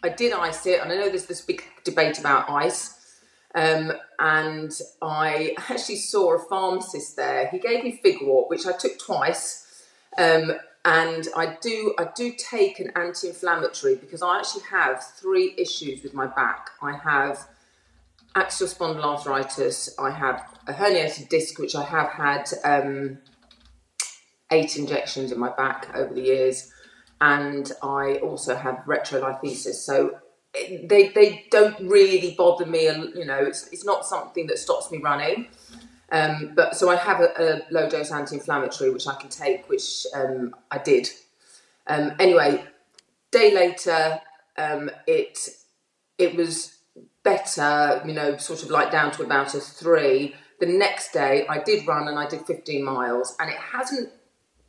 [0.02, 2.98] I did ice it, and I know there's this big debate about ice.
[3.54, 7.46] Um, and I actually saw a pharmacist there.
[7.48, 9.84] He gave me Figwort, which I took twice.
[10.18, 16.02] Um, and I do I do take an anti-inflammatory because I actually have three issues
[16.02, 16.70] with my back.
[16.80, 17.46] I have
[18.34, 19.90] axial spondyloarthritis.
[19.98, 23.18] I have a herniated disc, which I have had um,
[24.50, 26.72] eight injections in my back over the years,
[27.20, 29.74] and I also have retrolisthesis.
[29.74, 30.18] So
[30.52, 32.86] they they don't really bother me.
[32.86, 35.46] You know, it's it's not something that stops me running.
[36.12, 40.06] Um, but so I have a, a, low dose anti-inflammatory which I can take, which
[40.14, 41.08] um, I did.
[41.86, 42.64] Um, anyway,
[43.30, 44.20] day later,
[44.58, 45.38] um, it
[46.18, 46.76] it was
[47.22, 50.34] better, you know, sort of like down to about a three.
[50.60, 54.10] The next day, I did run and I did 15 miles, and it hasn't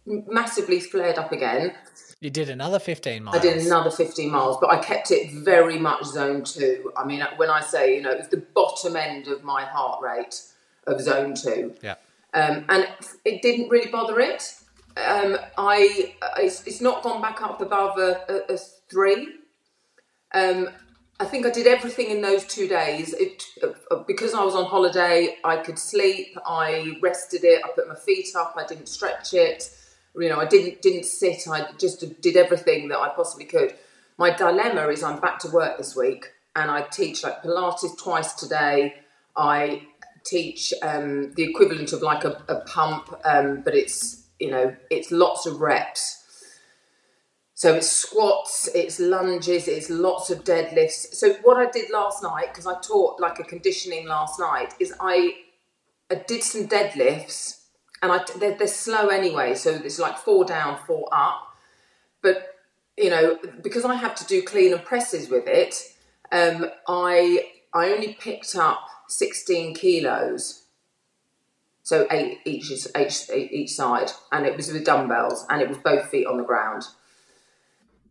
[0.05, 1.75] massively flared up again.
[2.21, 3.37] You did another 15 miles.
[3.37, 6.93] I did another 15 miles, but I kept it very much zone two.
[6.95, 10.01] I mean, when I say, you know, it was the bottom end of my heart
[10.01, 10.41] rate
[10.87, 11.75] of zone two.
[11.81, 11.95] Yeah.
[12.33, 12.87] Um, and
[13.25, 14.55] it didn't really bother it.
[14.97, 18.57] Um, I it's, it's, not gone back up above a, a, a
[18.89, 19.35] three.
[20.33, 20.69] Um,
[21.19, 23.13] I think I did everything in those two days.
[23.13, 26.37] It, uh, because I was on holiday, I could sleep.
[26.45, 27.61] I rested it.
[27.63, 28.55] I put my feet up.
[28.57, 29.69] I didn't stretch it.
[30.15, 31.47] You know, I didn't didn't sit.
[31.47, 33.75] I just did everything that I possibly could.
[34.17, 38.33] My dilemma is I'm back to work this week, and I teach like Pilates twice
[38.33, 38.95] today.
[39.35, 39.87] I
[40.25, 45.11] teach um, the equivalent of like a, a pump, um, but it's you know it's
[45.11, 46.19] lots of reps.
[47.55, 51.13] So it's squats, it's lunges, it's lots of deadlifts.
[51.13, 54.93] So what I did last night, because I taught like a conditioning last night, is
[54.99, 55.35] I,
[56.11, 57.61] I did some deadlifts,
[58.01, 59.55] and I they're, they're slow anyway.
[59.55, 61.41] So it's like four down, four up.
[62.21, 62.55] But
[62.97, 65.75] you know, because I have to do clean and presses with it,
[66.31, 70.63] um, I I only picked up 16 kilos.
[71.83, 76.09] So eight each, each, each side, and it was with dumbbells, and it was both
[76.09, 76.83] feet on the ground.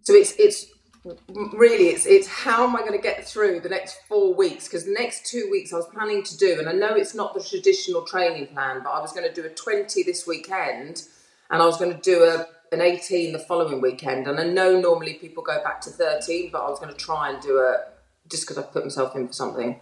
[0.03, 0.67] So it's it's
[1.05, 4.69] really it's it's how am I going to get through the next four weeks?
[4.69, 7.33] Because the next two weeks I was planning to do, and I know it's not
[7.33, 11.05] the traditional training plan, but I was going to do a 20 this weekend,
[11.51, 14.27] and I was going to do a an 18 the following weekend.
[14.27, 17.31] And I know normally people go back to 13, but I was going to try
[17.31, 17.85] and do a
[18.31, 19.81] just because I put myself in for something.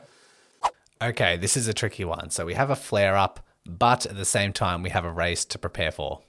[1.02, 2.30] Okay, this is a tricky one.
[2.30, 5.44] So we have a flare up, but at the same time, we have a race
[5.46, 6.20] to prepare for.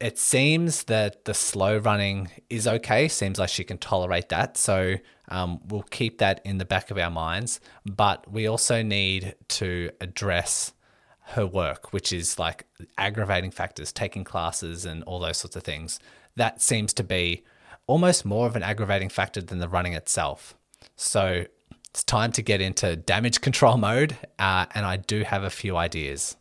[0.00, 3.06] It seems that the slow running is okay.
[3.06, 4.56] Seems like she can tolerate that.
[4.56, 4.96] So
[5.28, 7.60] um, we'll keep that in the back of our minds.
[7.84, 10.72] But we also need to address
[11.32, 12.64] her work, which is like
[12.96, 16.00] aggravating factors, taking classes and all those sorts of things.
[16.34, 17.44] That seems to be
[17.86, 20.56] almost more of an aggravating factor than the running itself.
[20.96, 21.44] So
[21.98, 25.76] it's time to get into damage control mode, uh, and I do have a few
[25.76, 26.36] ideas.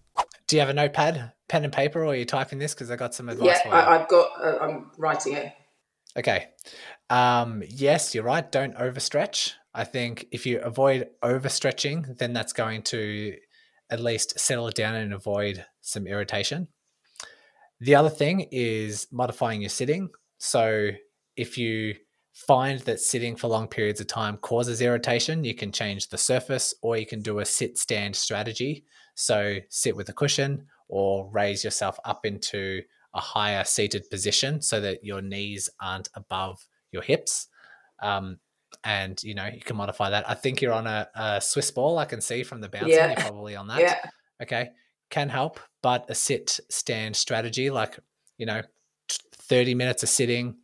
[0.46, 2.76] Do you have a notepad, pen and paper, or are you typing this?
[2.76, 3.58] Because I got some advice.
[3.65, 4.30] Yeah, I, have got.
[4.39, 5.52] Uh, I'm writing it.
[6.15, 6.50] Okay.
[7.10, 8.52] Um, yes, you're right.
[8.52, 9.54] Don't overstretch.
[9.74, 13.36] I think if you avoid overstretching, then that's going to
[13.89, 16.67] at least settle it down and avoid some irritation.
[17.80, 20.10] The other thing is modifying your sitting.
[20.38, 20.91] So
[21.36, 21.96] if you
[22.48, 26.74] find that sitting for long periods of time causes irritation, you can change the surface
[26.82, 28.86] or you can do a sit stand strategy.
[29.16, 32.82] So, sit with a cushion or raise yourself up into
[33.14, 37.48] a higher seated position so that your knees aren't above your hips.
[38.02, 38.40] Um,
[38.84, 40.30] and you know you can modify that.
[40.30, 41.98] I think you're on a, a Swiss ball.
[41.98, 42.92] I can see from the bouncing.
[42.92, 43.08] Yeah.
[43.08, 43.80] You're probably on that.
[43.80, 43.98] Yeah.
[44.42, 44.70] Okay,
[45.10, 48.00] can help, but a sit stand strategy, like
[48.38, 48.62] you know,
[49.10, 50.58] thirty minutes of sitting,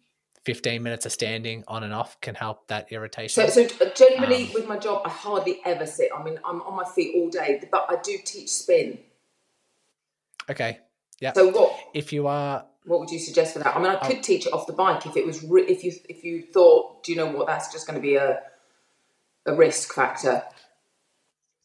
[0.45, 3.49] fifteen minutes of standing, on and off, can help that irritation.
[3.49, 6.09] So, so generally Um, with my job, I hardly ever sit.
[6.15, 8.99] I mean, I'm on my feet all day, but I do teach spin.
[10.49, 10.79] okay,
[11.19, 11.33] yeah.
[11.33, 13.75] So what if you are what would you suggest for that?
[13.75, 14.07] I mean, I Oh.
[14.07, 17.03] could teach it off the bike if it was re- if you if you thought,
[17.03, 17.47] do you know what?
[17.47, 18.41] That's just going to be a
[19.45, 20.43] a risk factor.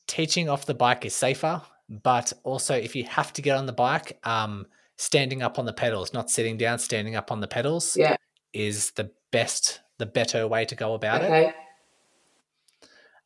[0.06, 3.72] teaching off the bike is safer, but also if you have to get on the
[3.72, 7.94] bike, um, standing up on the pedals, not sitting down, standing up on the pedals
[7.96, 8.16] Yeah.
[8.52, 11.54] Is the best, the better way to go about it.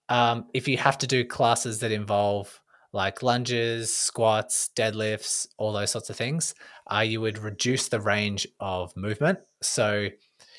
[0.09, 2.61] Um, if you have to do classes that involve
[2.93, 6.55] like lunges, squats, deadlifts, all those sorts of things,
[6.93, 9.39] uh, you would reduce the range of movement.
[9.63, 10.09] So,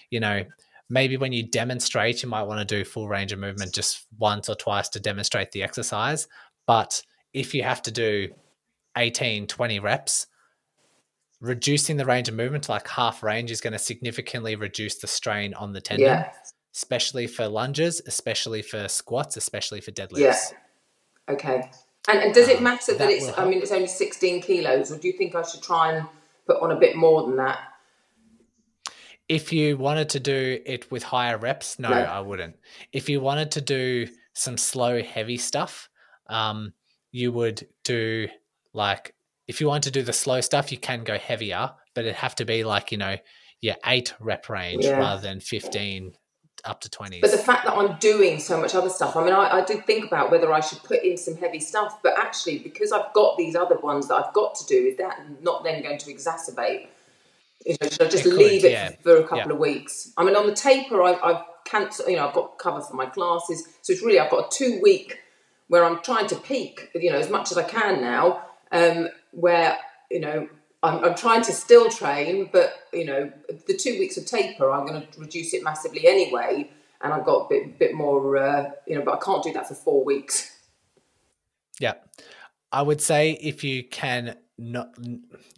[0.09, 0.43] you know,
[0.89, 4.49] maybe when you demonstrate, you might want to do full range of movement just once
[4.49, 6.27] or twice to demonstrate the exercise.
[6.65, 8.29] But if you have to do
[8.97, 10.27] 18, 20 reps,
[11.43, 15.07] reducing the range of movement to like half range is going to significantly reduce the
[15.07, 16.31] strain on the tendon Yeah.
[16.73, 20.19] especially for lunges, especially for squats, especially for deadlifts.
[20.19, 20.39] Yeah.
[21.29, 21.69] Okay.
[22.07, 23.37] And, and does it Um, matter that, that it's?
[23.37, 26.07] I mean, it's only 16 kilos, or do you think I should try and
[26.47, 27.59] put on a bit more than that?
[29.29, 31.95] If you wanted to do it with higher reps, no, No.
[31.95, 32.57] I wouldn't.
[32.91, 35.89] If you wanted to do some slow, heavy stuff,
[36.27, 36.73] um,
[37.11, 38.27] you would do
[38.73, 39.13] like
[39.47, 42.35] if you want to do the slow stuff, you can go heavier, but it'd have
[42.35, 43.17] to be like you know
[43.61, 44.97] your eight rep range Yeah.
[44.97, 46.13] rather than fifteen
[46.65, 47.19] up to 20.
[47.19, 49.85] But the fact that I'm doing so much other stuff, I mean, I, I did
[49.85, 53.37] think about whether I should put in some heavy stuff, but actually, because I've got
[53.37, 56.87] these other ones that I've got to do, is that not then going to exacerbate?
[57.65, 58.91] You know, should I just It could, leave it yeah.
[59.01, 59.49] for a couple Yeah.
[59.49, 60.13] of weeks?
[60.15, 63.07] I mean, on the taper, I, I've cancelled, you know, I've got cover for my
[63.07, 65.19] classes, so it's really, I've got a two week
[65.67, 68.41] where I'm trying to peak, you know, as much as I can now,
[68.73, 69.77] um, where,
[70.11, 70.49] you know,
[70.81, 73.31] I'm, I'm trying to still train, but, you know,
[73.67, 77.45] the two weeks of taper, I'm going to reduce it massively anyway, and I've got
[77.45, 80.59] a bit, bit more, uh, you know, but I can't do that for four weeks.
[81.79, 81.93] Yeah.
[82.71, 84.95] I would say if you can not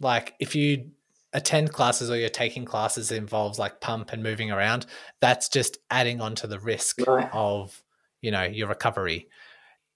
[0.00, 0.90] like if you
[1.32, 4.86] attend classes or you're taking classes that involves like pump and moving around,
[5.20, 7.28] that's just adding on to the risk Right.
[7.32, 7.82] of,
[8.22, 9.28] you know, your recovery.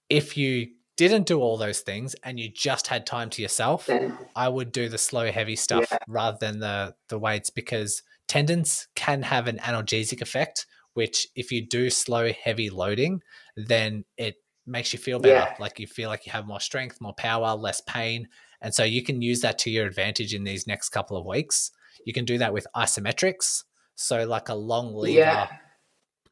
[0.09, 3.89] If you didn't do all those things and you just had time to yourself,
[4.35, 5.97] I would do the slow heavy stuff Yeah.
[6.07, 11.65] rather than the the weights because tendons can have an analgesic effect which if you
[11.65, 13.21] do slow heavy loading
[13.55, 15.33] then it makes you feel better.
[15.35, 15.55] Yeah.
[15.59, 18.27] like you feel like you have more strength more power less pain.
[18.61, 21.71] And so you can use that to your advantage in these next couple of weeks.
[22.05, 23.63] You can do that with isometrics.
[23.95, 25.49] So like a long lever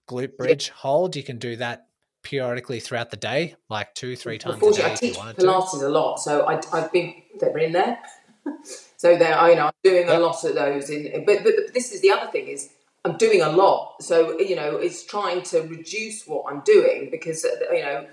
[0.08, 1.88] glute bridge hold you can do that
[2.22, 5.46] periodically throughout the day like two three times a unfortunately, day I teach wanted to
[5.46, 8.00] Pilates a lot, so I, I've been, they're in there.
[8.98, 10.90] so they're, I- you know, I'm doing a lot of those.
[10.90, 12.70] In, but, but this is the other thing is
[13.06, 14.02] I'm doing a lot.
[14.04, 18.08] So, you know, it's trying to reduce what I'm doing because, uh, you know,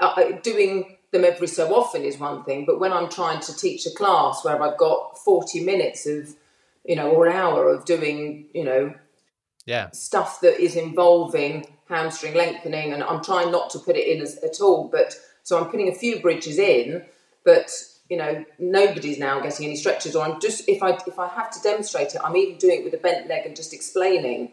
[0.00, 3.56] uh, uh, doing them every so often is one thing, but when I'm trying to
[3.56, 6.34] teach a class where I've got 40 minutes of,
[6.84, 8.94] you know, or an hour of doing, you know,
[9.66, 14.22] yeah stuff that is involving hamstring lengthening, and I'm trying not to put it in
[14.22, 14.88] as, at all.
[14.88, 17.04] But so I'm putting a few bridges in,
[17.44, 17.70] but
[18.08, 20.16] you know nobody's now getting any stretches.
[20.16, 22.84] Or I'm just if I if I have to demonstrate it, I'm even doing it
[22.84, 24.52] with a bent leg and just explaining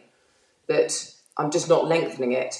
[0.68, 0.92] that
[1.36, 2.56] I'm just not lengthening it.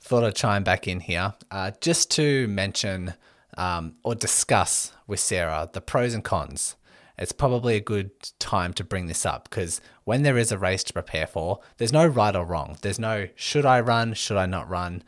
[0.00, 3.14] thought I'd chime back in here uh, just to mention
[3.56, 6.76] um, or discuss with Sarah the pros and cons.
[7.18, 10.84] It's probably a good time to bring this up because when there is a race
[10.84, 12.76] to prepare for, there's no right or wrong.
[12.82, 15.02] There's no should I run, should I not run.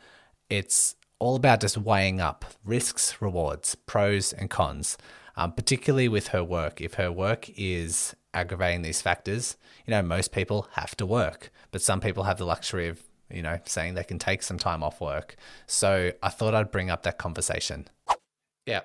[0.49, 4.97] It's all about just weighing up risks, rewards, pros, and cons,
[5.35, 6.81] um, particularly with her work.
[6.81, 11.81] If her work is aggravating these factors, you know, most people have to work, but
[11.81, 13.01] some people have the luxury of
[13.33, 15.35] you know, saying they can take some time off work.
[15.65, 17.87] So I thought I'd bring up that conversation.
[18.65, 18.81] Yeah.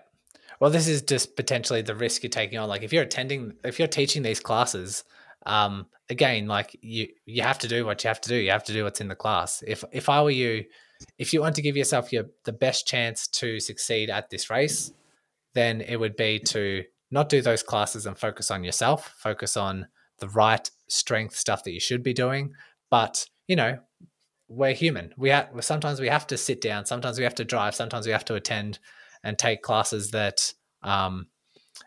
[0.60, 2.68] Well, this is just potentially the risk you're taking on.
[2.68, 5.04] Like if you're attending, if you're teaching these classes,
[5.44, 8.36] um, again, like you, you have to do what you have to do.
[8.36, 9.62] You have to do what's in the class.
[9.66, 10.64] If, if I were you,
[11.18, 14.92] if you want to give yourself your, the best chance to succeed at this race,
[15.54, 19.86] then it would be to not do those classes and focus on yourself, focus on
[20.18, 22.52] the right strength stuff that you should be doing.
[22.90, 23.78] But, you know,
[24.48, 25.12] we're human.
[25.16, 26.86] We have sometimes we have to sit down.
[26.86, 27.74] Sometimes we have to drive.
[27.74, 28.78] Sometimes we have to attend
[29.24, 30.52] and take classes that,
[30.82, 31.26] um,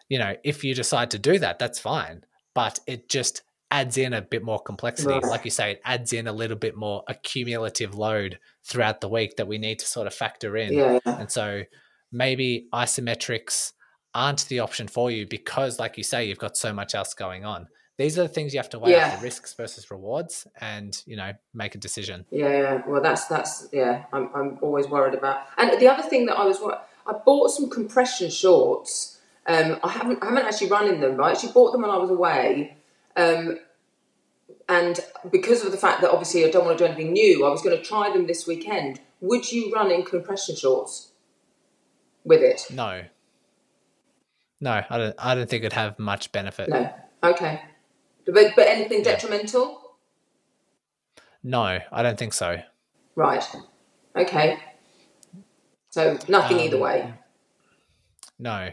[0.07, 2.23] you know, if you decide to do that, that's fine.
[2.55, 5.13] But it just adds in a bit more complexity.
[5.13, 5.23] Right.
[5.23, 9.35] Like you say, it adds in a little bit more accumulative load throughout the week
[9.37, 10.73] that we need to sort of factor in.
[10.73, 10.99] Yeah.
[11.05, 11.63] And so
[12.11, 13.73] maybe isometrics
[14.15, 17.45] aren't the option for you because, like you say, you've got so much else going
[17.45, 17.67] on.
[17.99, 19.09] These are the things you have to weigh Yeah.
[19.09, 22.25] up the risks versus rewards and, you know, make a decision.
[22.31, 22.81] Yeah, yeah.
[22.87, 24.05] Well, that's that's yeah.
[24.13, 25.41] I'm I'm always worried about.
[25.57, 29.19] And the other thing that I was wor- I bought some compression shorts.
[29.47, 31.21] Um, I haven't I haven't actually run in them.
[31.21, 32.77] I actually bought them when I was away.
[33.15, 33.59] Um,
[34.67, 34.99] and
[35.31, 37.61] because of the fact that obviously I don't want to do anything new, I was
[37.61, 39.01] going to try them this weekend.
[39.21, 41.09] Would you run in compression shorts
[42.23, 42.67] with it?
[42.71, 43.03] No.
[44.61, 46.69] No, I don't I don't think it'd have much benefit.
[46.69, 46.93] No.
[47.23, 47.61] Okay.
[48.25, 49.95] But but anything detrimental?
[51.43, 52.61] No, I don't think so.
[53.15, 53.43] Right.
[54.15, 54.59] Okay.
[55.89, 57.13] So nothing Um, either way.
[58.37, 58.69] No.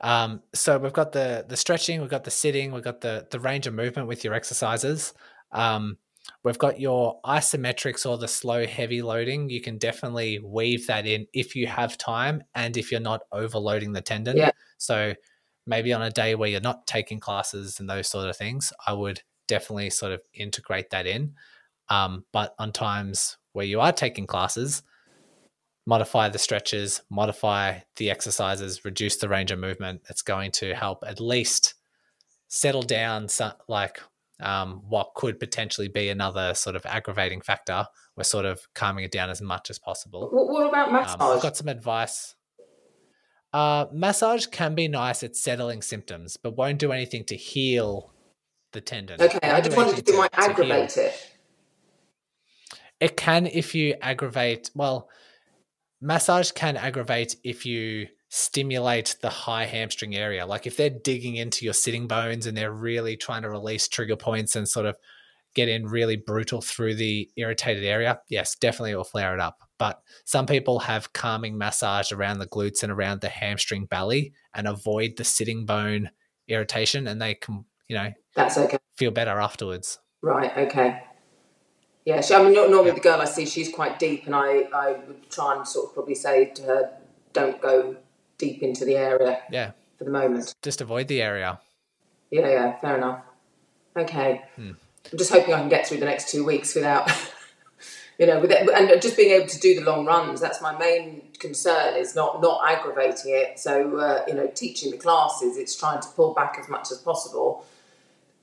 [0.00, 3.40] Um, so we've got the the stretching, we've got the sitting, we've got the the
[3.40, 5.14] range of movement with your exercises.
[5.52, 5.98] Um,
[6.42, 9.50] we've got your isometrics or the slow heavy loading.
[9.50, 13.92] You can definitely weave that in if you have time and if you're not overloading
[13.92, 14.36] the tendon.
[14.36, 14.50] Yeah.
[14.78, 15.14] So
[15.66, 18.92] maybe on a day where you're not taking classes and those sort of things, I
[18.92, 21.34] would definitely sort of integrate that in.
[21.88, 24.82] Um, but on times where you are taking classes,
[25.86, 30.02] modify the stretches, modify the exercises, reduce the range of movement.
[30.08, 31.74] It's going to help at least
[32.48, 34.00] settle down some, like
[34.40, 37.86] um, what could potentially be another sort of aggravating factor.
[38.16, 40.28] We're sort of calming it down as much as possible.
[40.30, 41.20] What, what about Um, massage?
[41.36, 42.34] I've got some advice.
[43.52, 48.12] Uh, massage can be nice at settling symptoms, but won't do anything to heal
[48.72, 49.20] the tendon.
[49.22, 50.50] okay, I just do wondered anything if it might to- to heal.
[50.72, 51.30] aggravate it.
[53.00, 54.70] It can if you aggravate.
[54.74, 55.08] Well,
[56.04, 60.44] massage can aggravate if you stimulate the high hamstring area.
[60.44, 64.16] Like if they're digging into your sitting bones and they're really trying to release trigger
[64.16, 64.96] points and sort of
[65.54, 69.58] get in really brutal through the irritated area, yes, definitely it will flare it up.
[69.78, 74.66] But some people have calming massage around the glutes and around the hamstring belly and
[74.66, 76.10] avoid the sitting bone
[76.48, 78.78] irritation and they can, you know, That's okay.
[78.96, 79.98] feel better afterwards.
[80.22, 80.54] Right.
[80.56, 81.02] Okay.
[82.04, 82.20] Yeah.
[82.20, 82.94] She, I mean, normally Yeah.
[82.94, 85.94] the girl I see, she's quite deep, and I, I would try and sort of
[85.94, 86.92] probably say to her,
[87.32, 87.96] "Don't go
[88.38, 91.60] deep into the area Yeah, for the moment." just avoid the area.
[92.30, 92.48] Yeah.
[92.48, 92.78] Yeah.
[92.80, 93.22] Fair enough.
[93.96, 94.42] Okay.
[94.56, 94.72] Hmm.
[95.12, 97.10] I'm just hoping I can get through the next two weeks without,
[98.18, 100.40] you know, with it, and just being able to do the long runs.
[100.40, 101.94] That's my main concern.
[101.96, 103.58] Is not not aggravating it.
[103.58, 106.98] So uh, you know, teaching the classes, it's trying to pull back as much as
[106.98, 107.64] possible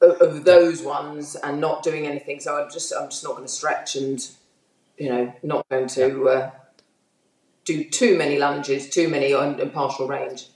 [0.02, 2.40] of, of those ones and not doing anything.
[2.40, 4.28] So I'm just I'm just not going to stretch and
[4.98, 6.52] you know not going to uh,
[7.66, 10.48] do too many lunges, too many on, on partial range.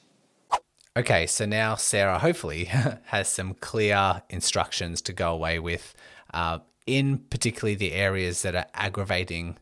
[0.98, 2.66] Okay, so now Sarah hopefully
[3.06, 5.94] has some clear instructions to go away with,
[6.34, 9.58] uh, in particularly the areas that are aggravating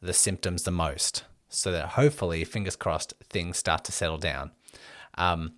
[0.00, 4.52] the symptoms the most, so that hopefully, fingers crossed, things start to settle down.
[5.18, 5.54] Um,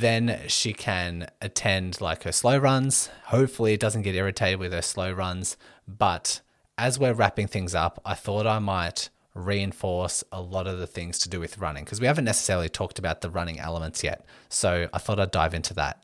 [0.00, 3.10] then she can attend like her slow runs.
[3.26, 5.56] Hopefully, it doesn't get irritated with her slow runs.
[5.86, 6.40] But
[6.78, 11.18] as we're wrapping things up, I thought I might reinforce a lot of the things
[11.18, 14.24] to do with running because we haven't necessarily talked about the running elements yet.
[14.48, 16.02] So I thought I'd dive into that.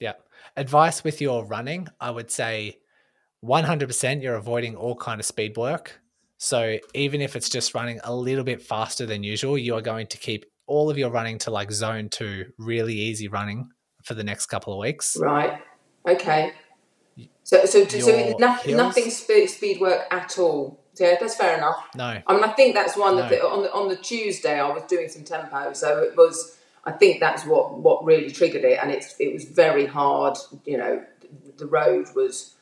[0.00, 0.14] Yeah.
[0.56, 2.78] Advice with your running, I would say
[3.44, 6.00] 100% you're avoiding all kind of speed work.
[6.38, 10.06] So even if it's just running a little bit faster than usual, you are going
[10.08, 13.70] to keep all of your running to like zone 2, really easy running
[14.04, 15.16] for the next couple of weeks.
[15.18, 15.60] Right.
[16.06, 16.52] Okay.
[17.42, 20.78] So so so nothing nothing speed, speed work at all.
[21.00, 21.88] Yeah, that's fair enough.
[21.94, 22.20] No.
[22.26, 25.08] I mean, I think that's one that on the on the Tuesday I was doing
[25.08, 26.56] some tempo, so it was.
[26.84, 30.38] I think that's what what really triggered it, and it's it was very hard.
[30.64, 31.04] You know,
[31.56, 32.54] the road was,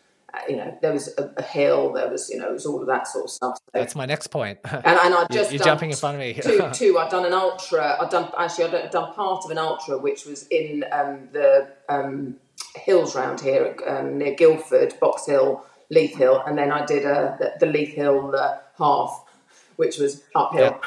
[0.49, 2.87] you know, there was a, a hill, there was you know, it was all of
[2.87, 3.57] that sort of stuff.
[3.57, 4.59] So, That's my next point.
[4.65, 6.35] and and I just You're done jumping in front of me.
[6.35, 6.99] two, two.
[6.99, 7.97] I've done an ultra.
[8.01, 8.65] I've done actually.
[8.67, 12.37] I've done, part of an ultra, which was in um, the um,
[12.75, 17.37] hills round here um, near Guildford, Box Hill, Leith Hill, and then I did uh,
[17.39, 19.25] the, the Leith Hill uh, half,
[19.77, 20.61] which was uphill.
[20.61, 20.85] Yep.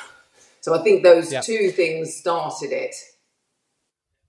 [0.61, 1.43] So I think those Yep.
[1.43, 2.95] two things started it.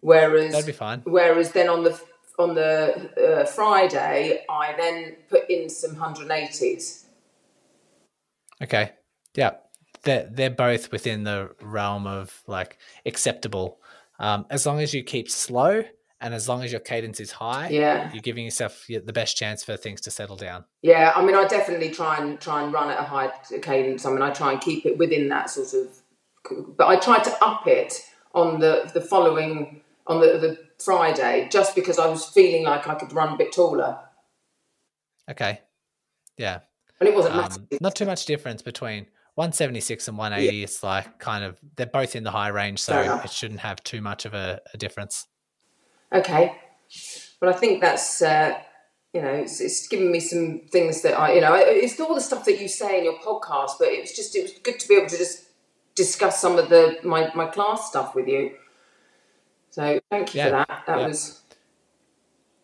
[0.00, 1.02] Whereas that'd be fine.
[1.04, 2.00] Whereas then on the
[2.38, 7.06] on the uh, Friday, I then put in some 180s.
[8.62, 8.92] Okay.
[9.34, 9.54] Yeah.
[10.04, 13.80] They're, they're both within the realm of like acceptable.
[14.18, 15.82] Um, as long as you keep slow
[16.20, 19.64] and as long as your cadence is high, yeah, you're giving yourself the best chance
[19.64, 20.64] for things to settle down.
[20.82, 24.06] Yeah, I mean, I definitely try and try and run at a high cadence.
[24.06, 27.44] I mean, I try and keep it within that sort of, but I try to
[27.44, 27.94] up it
[28.34, 32.94] on the the following on the, the Friday just because I was feeling like I
[32.94, 33.98] could run a bit taller.
[35.30, 35.60] Okay,
[36.36, 36.60] yeah,
[37.00, 40.56] and it wasn't um, not too much difference between 176 and 180.
[40.56, 40.64] Yeah.
[40.64, 44.00] It's like kind of they're both in the high range, so it shouldn't have too
[44.00, 45.26] much of a, a difference.
[46.12, 46.54] Okay,
[47.40, 48.58] well I think that's uh,
[49.14, 52.20] you know it's, it's given me some things that I you know it's all the
[52.20, 54.88] stuff that you say in your podcast, but it was just it was good to
[54.88, 55.46] be able to just
[55.94, 58.52] discuss some of the my my class stuff with you.
[59.70, 60.44] So thank you yeah.
[60.44, 60.82] for that.
[60.86, 61.06] That yeah.
[61.06, 61.40] was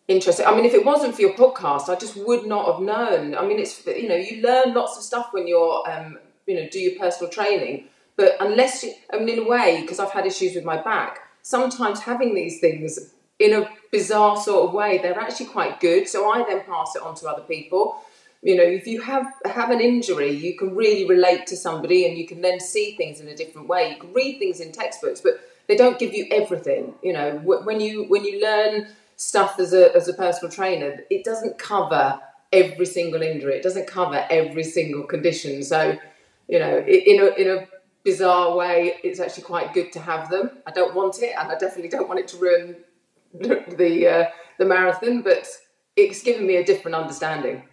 [0.07, 0.45] interesting.
[0.45, 3.33] I mean, if it wasn't for your podcast, I just would not have known.
[3.33, 6.67] I mean, it's you know you learn lots of stuff when you're um, you know
[6.69, 7.85] do your personal training,
[8.17, 11.19] but unless you, I mean in a way because I've had issues with my back.
[11.43, 16.09] Sometimes having these things in a bizarre sort of way, they're actually quite good.
[16.09, 18.01] So I then pass it on to other people.
[18.41, 22.17] You know, if you have have an injury, you can really relate to somebody, and
[22.17, 23.91] you can then see things in a different way.
[23.91, 25.33] You can read things in textbooks, but
[25.67, 26.95] they don't give you everything.
[27.03, 28.87] You know, when you when you learn
[29.17, 32.19] stuff as a as a personal trainer, it doesn't cover
[32.51, 33.55] every single injury.
[33.55, 35.61] It doesn't cover every single condition.
[35.63, 35.97] So,
[36.49, 37.67] you know, in a in a
[38.03, 40.49] bizarre way, it's actually quite good to have them.
[40.65, 42.75] I don't want it, and I definitely don't want it to ruin
[43.33, 45.47] the uh, the marathon, but
[45.95, 47.63] it's given me a different understanding.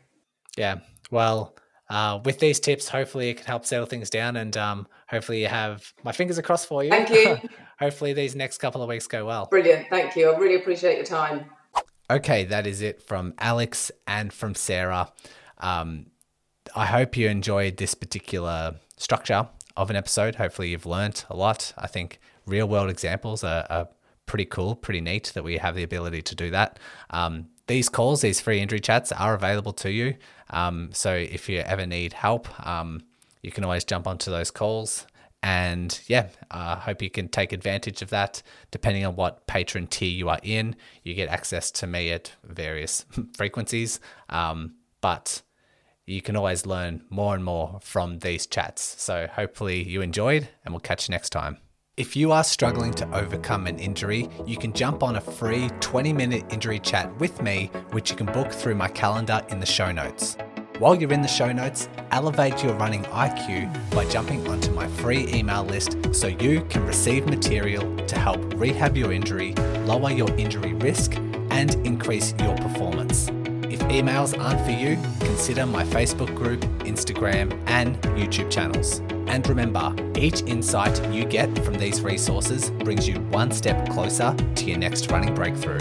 [0.57, 0.77] Yeah.
[1.11, 1.57] Well,
[1.89, 5.49] uh, with these tips, hopefully it can help settle things down, and um, hopefully you
[5.49, 6.91] have my fingers crossed for you.
[6.91, 7.39] Thank you.
[7.79, 9.47] hopefully these next couple of weeks go well.
[9.47, 9.89] Brilliant.
[9.89, 10.31] Thank you.
[10.31, 11.47] I really appreciate your time.
[12.11, 15.13] Okay, that is it from Alex and from Sarah.
[15.59, 16.07] Um,
[16.75, 20.37] I hope you enjoyed this particular structure of an episode.
[20.37, 21.73] Hopefully, you've learned a lot.
[21.77, 23.89] I think real world examples are, are
[24.27, 26.79] pretty cool, pretty neat that we have the ability to do that.
[27.11, 30.15] Um, these calls, these free injury chats are available to you.
[30.51, 33.03] Um, so if you ever need help, um,
[33.43, 35.07] you can always jump onto those calls.
[35.43, 38.43] And yeah, I uh, hope you can take advantage of that.
[38.71, 43.05] Depending on what patron tier you are in, you get access to me at various
[43.37, 44.01] frequencies.
[44.29, 45.43] Um, but
[46.07, 48.95] you can always learn more and more from these chats.
[49.03, 51.59] So hopefully you enjoyed, and we'll catch you next time.
[51.97, 56.13] If you are struggling to overcome an injury, you can jump on a free 20
[56.13, 59.91] minute injury chat with me, which you can book through my calendar in the show
[59.91, 60.37] notes.
[60.79, 65.27] While you're in the show notes, elevate your running IQ by jumping onto my free
[65.33, 69.55] email list so you can receive material to help rehab your injury,
[69.87, 71.17] lower your injury risk,
[71.51, 73.31] and increase your performance.
[73.89, 79.01] Emails aren't for you, consider my Facebook group, Instagram, and YouTube channels.
[79.29, 84.65] And remember, each insight you get from these resources brings you one step closer to
[84.65, 85.79] your next running breakthrough.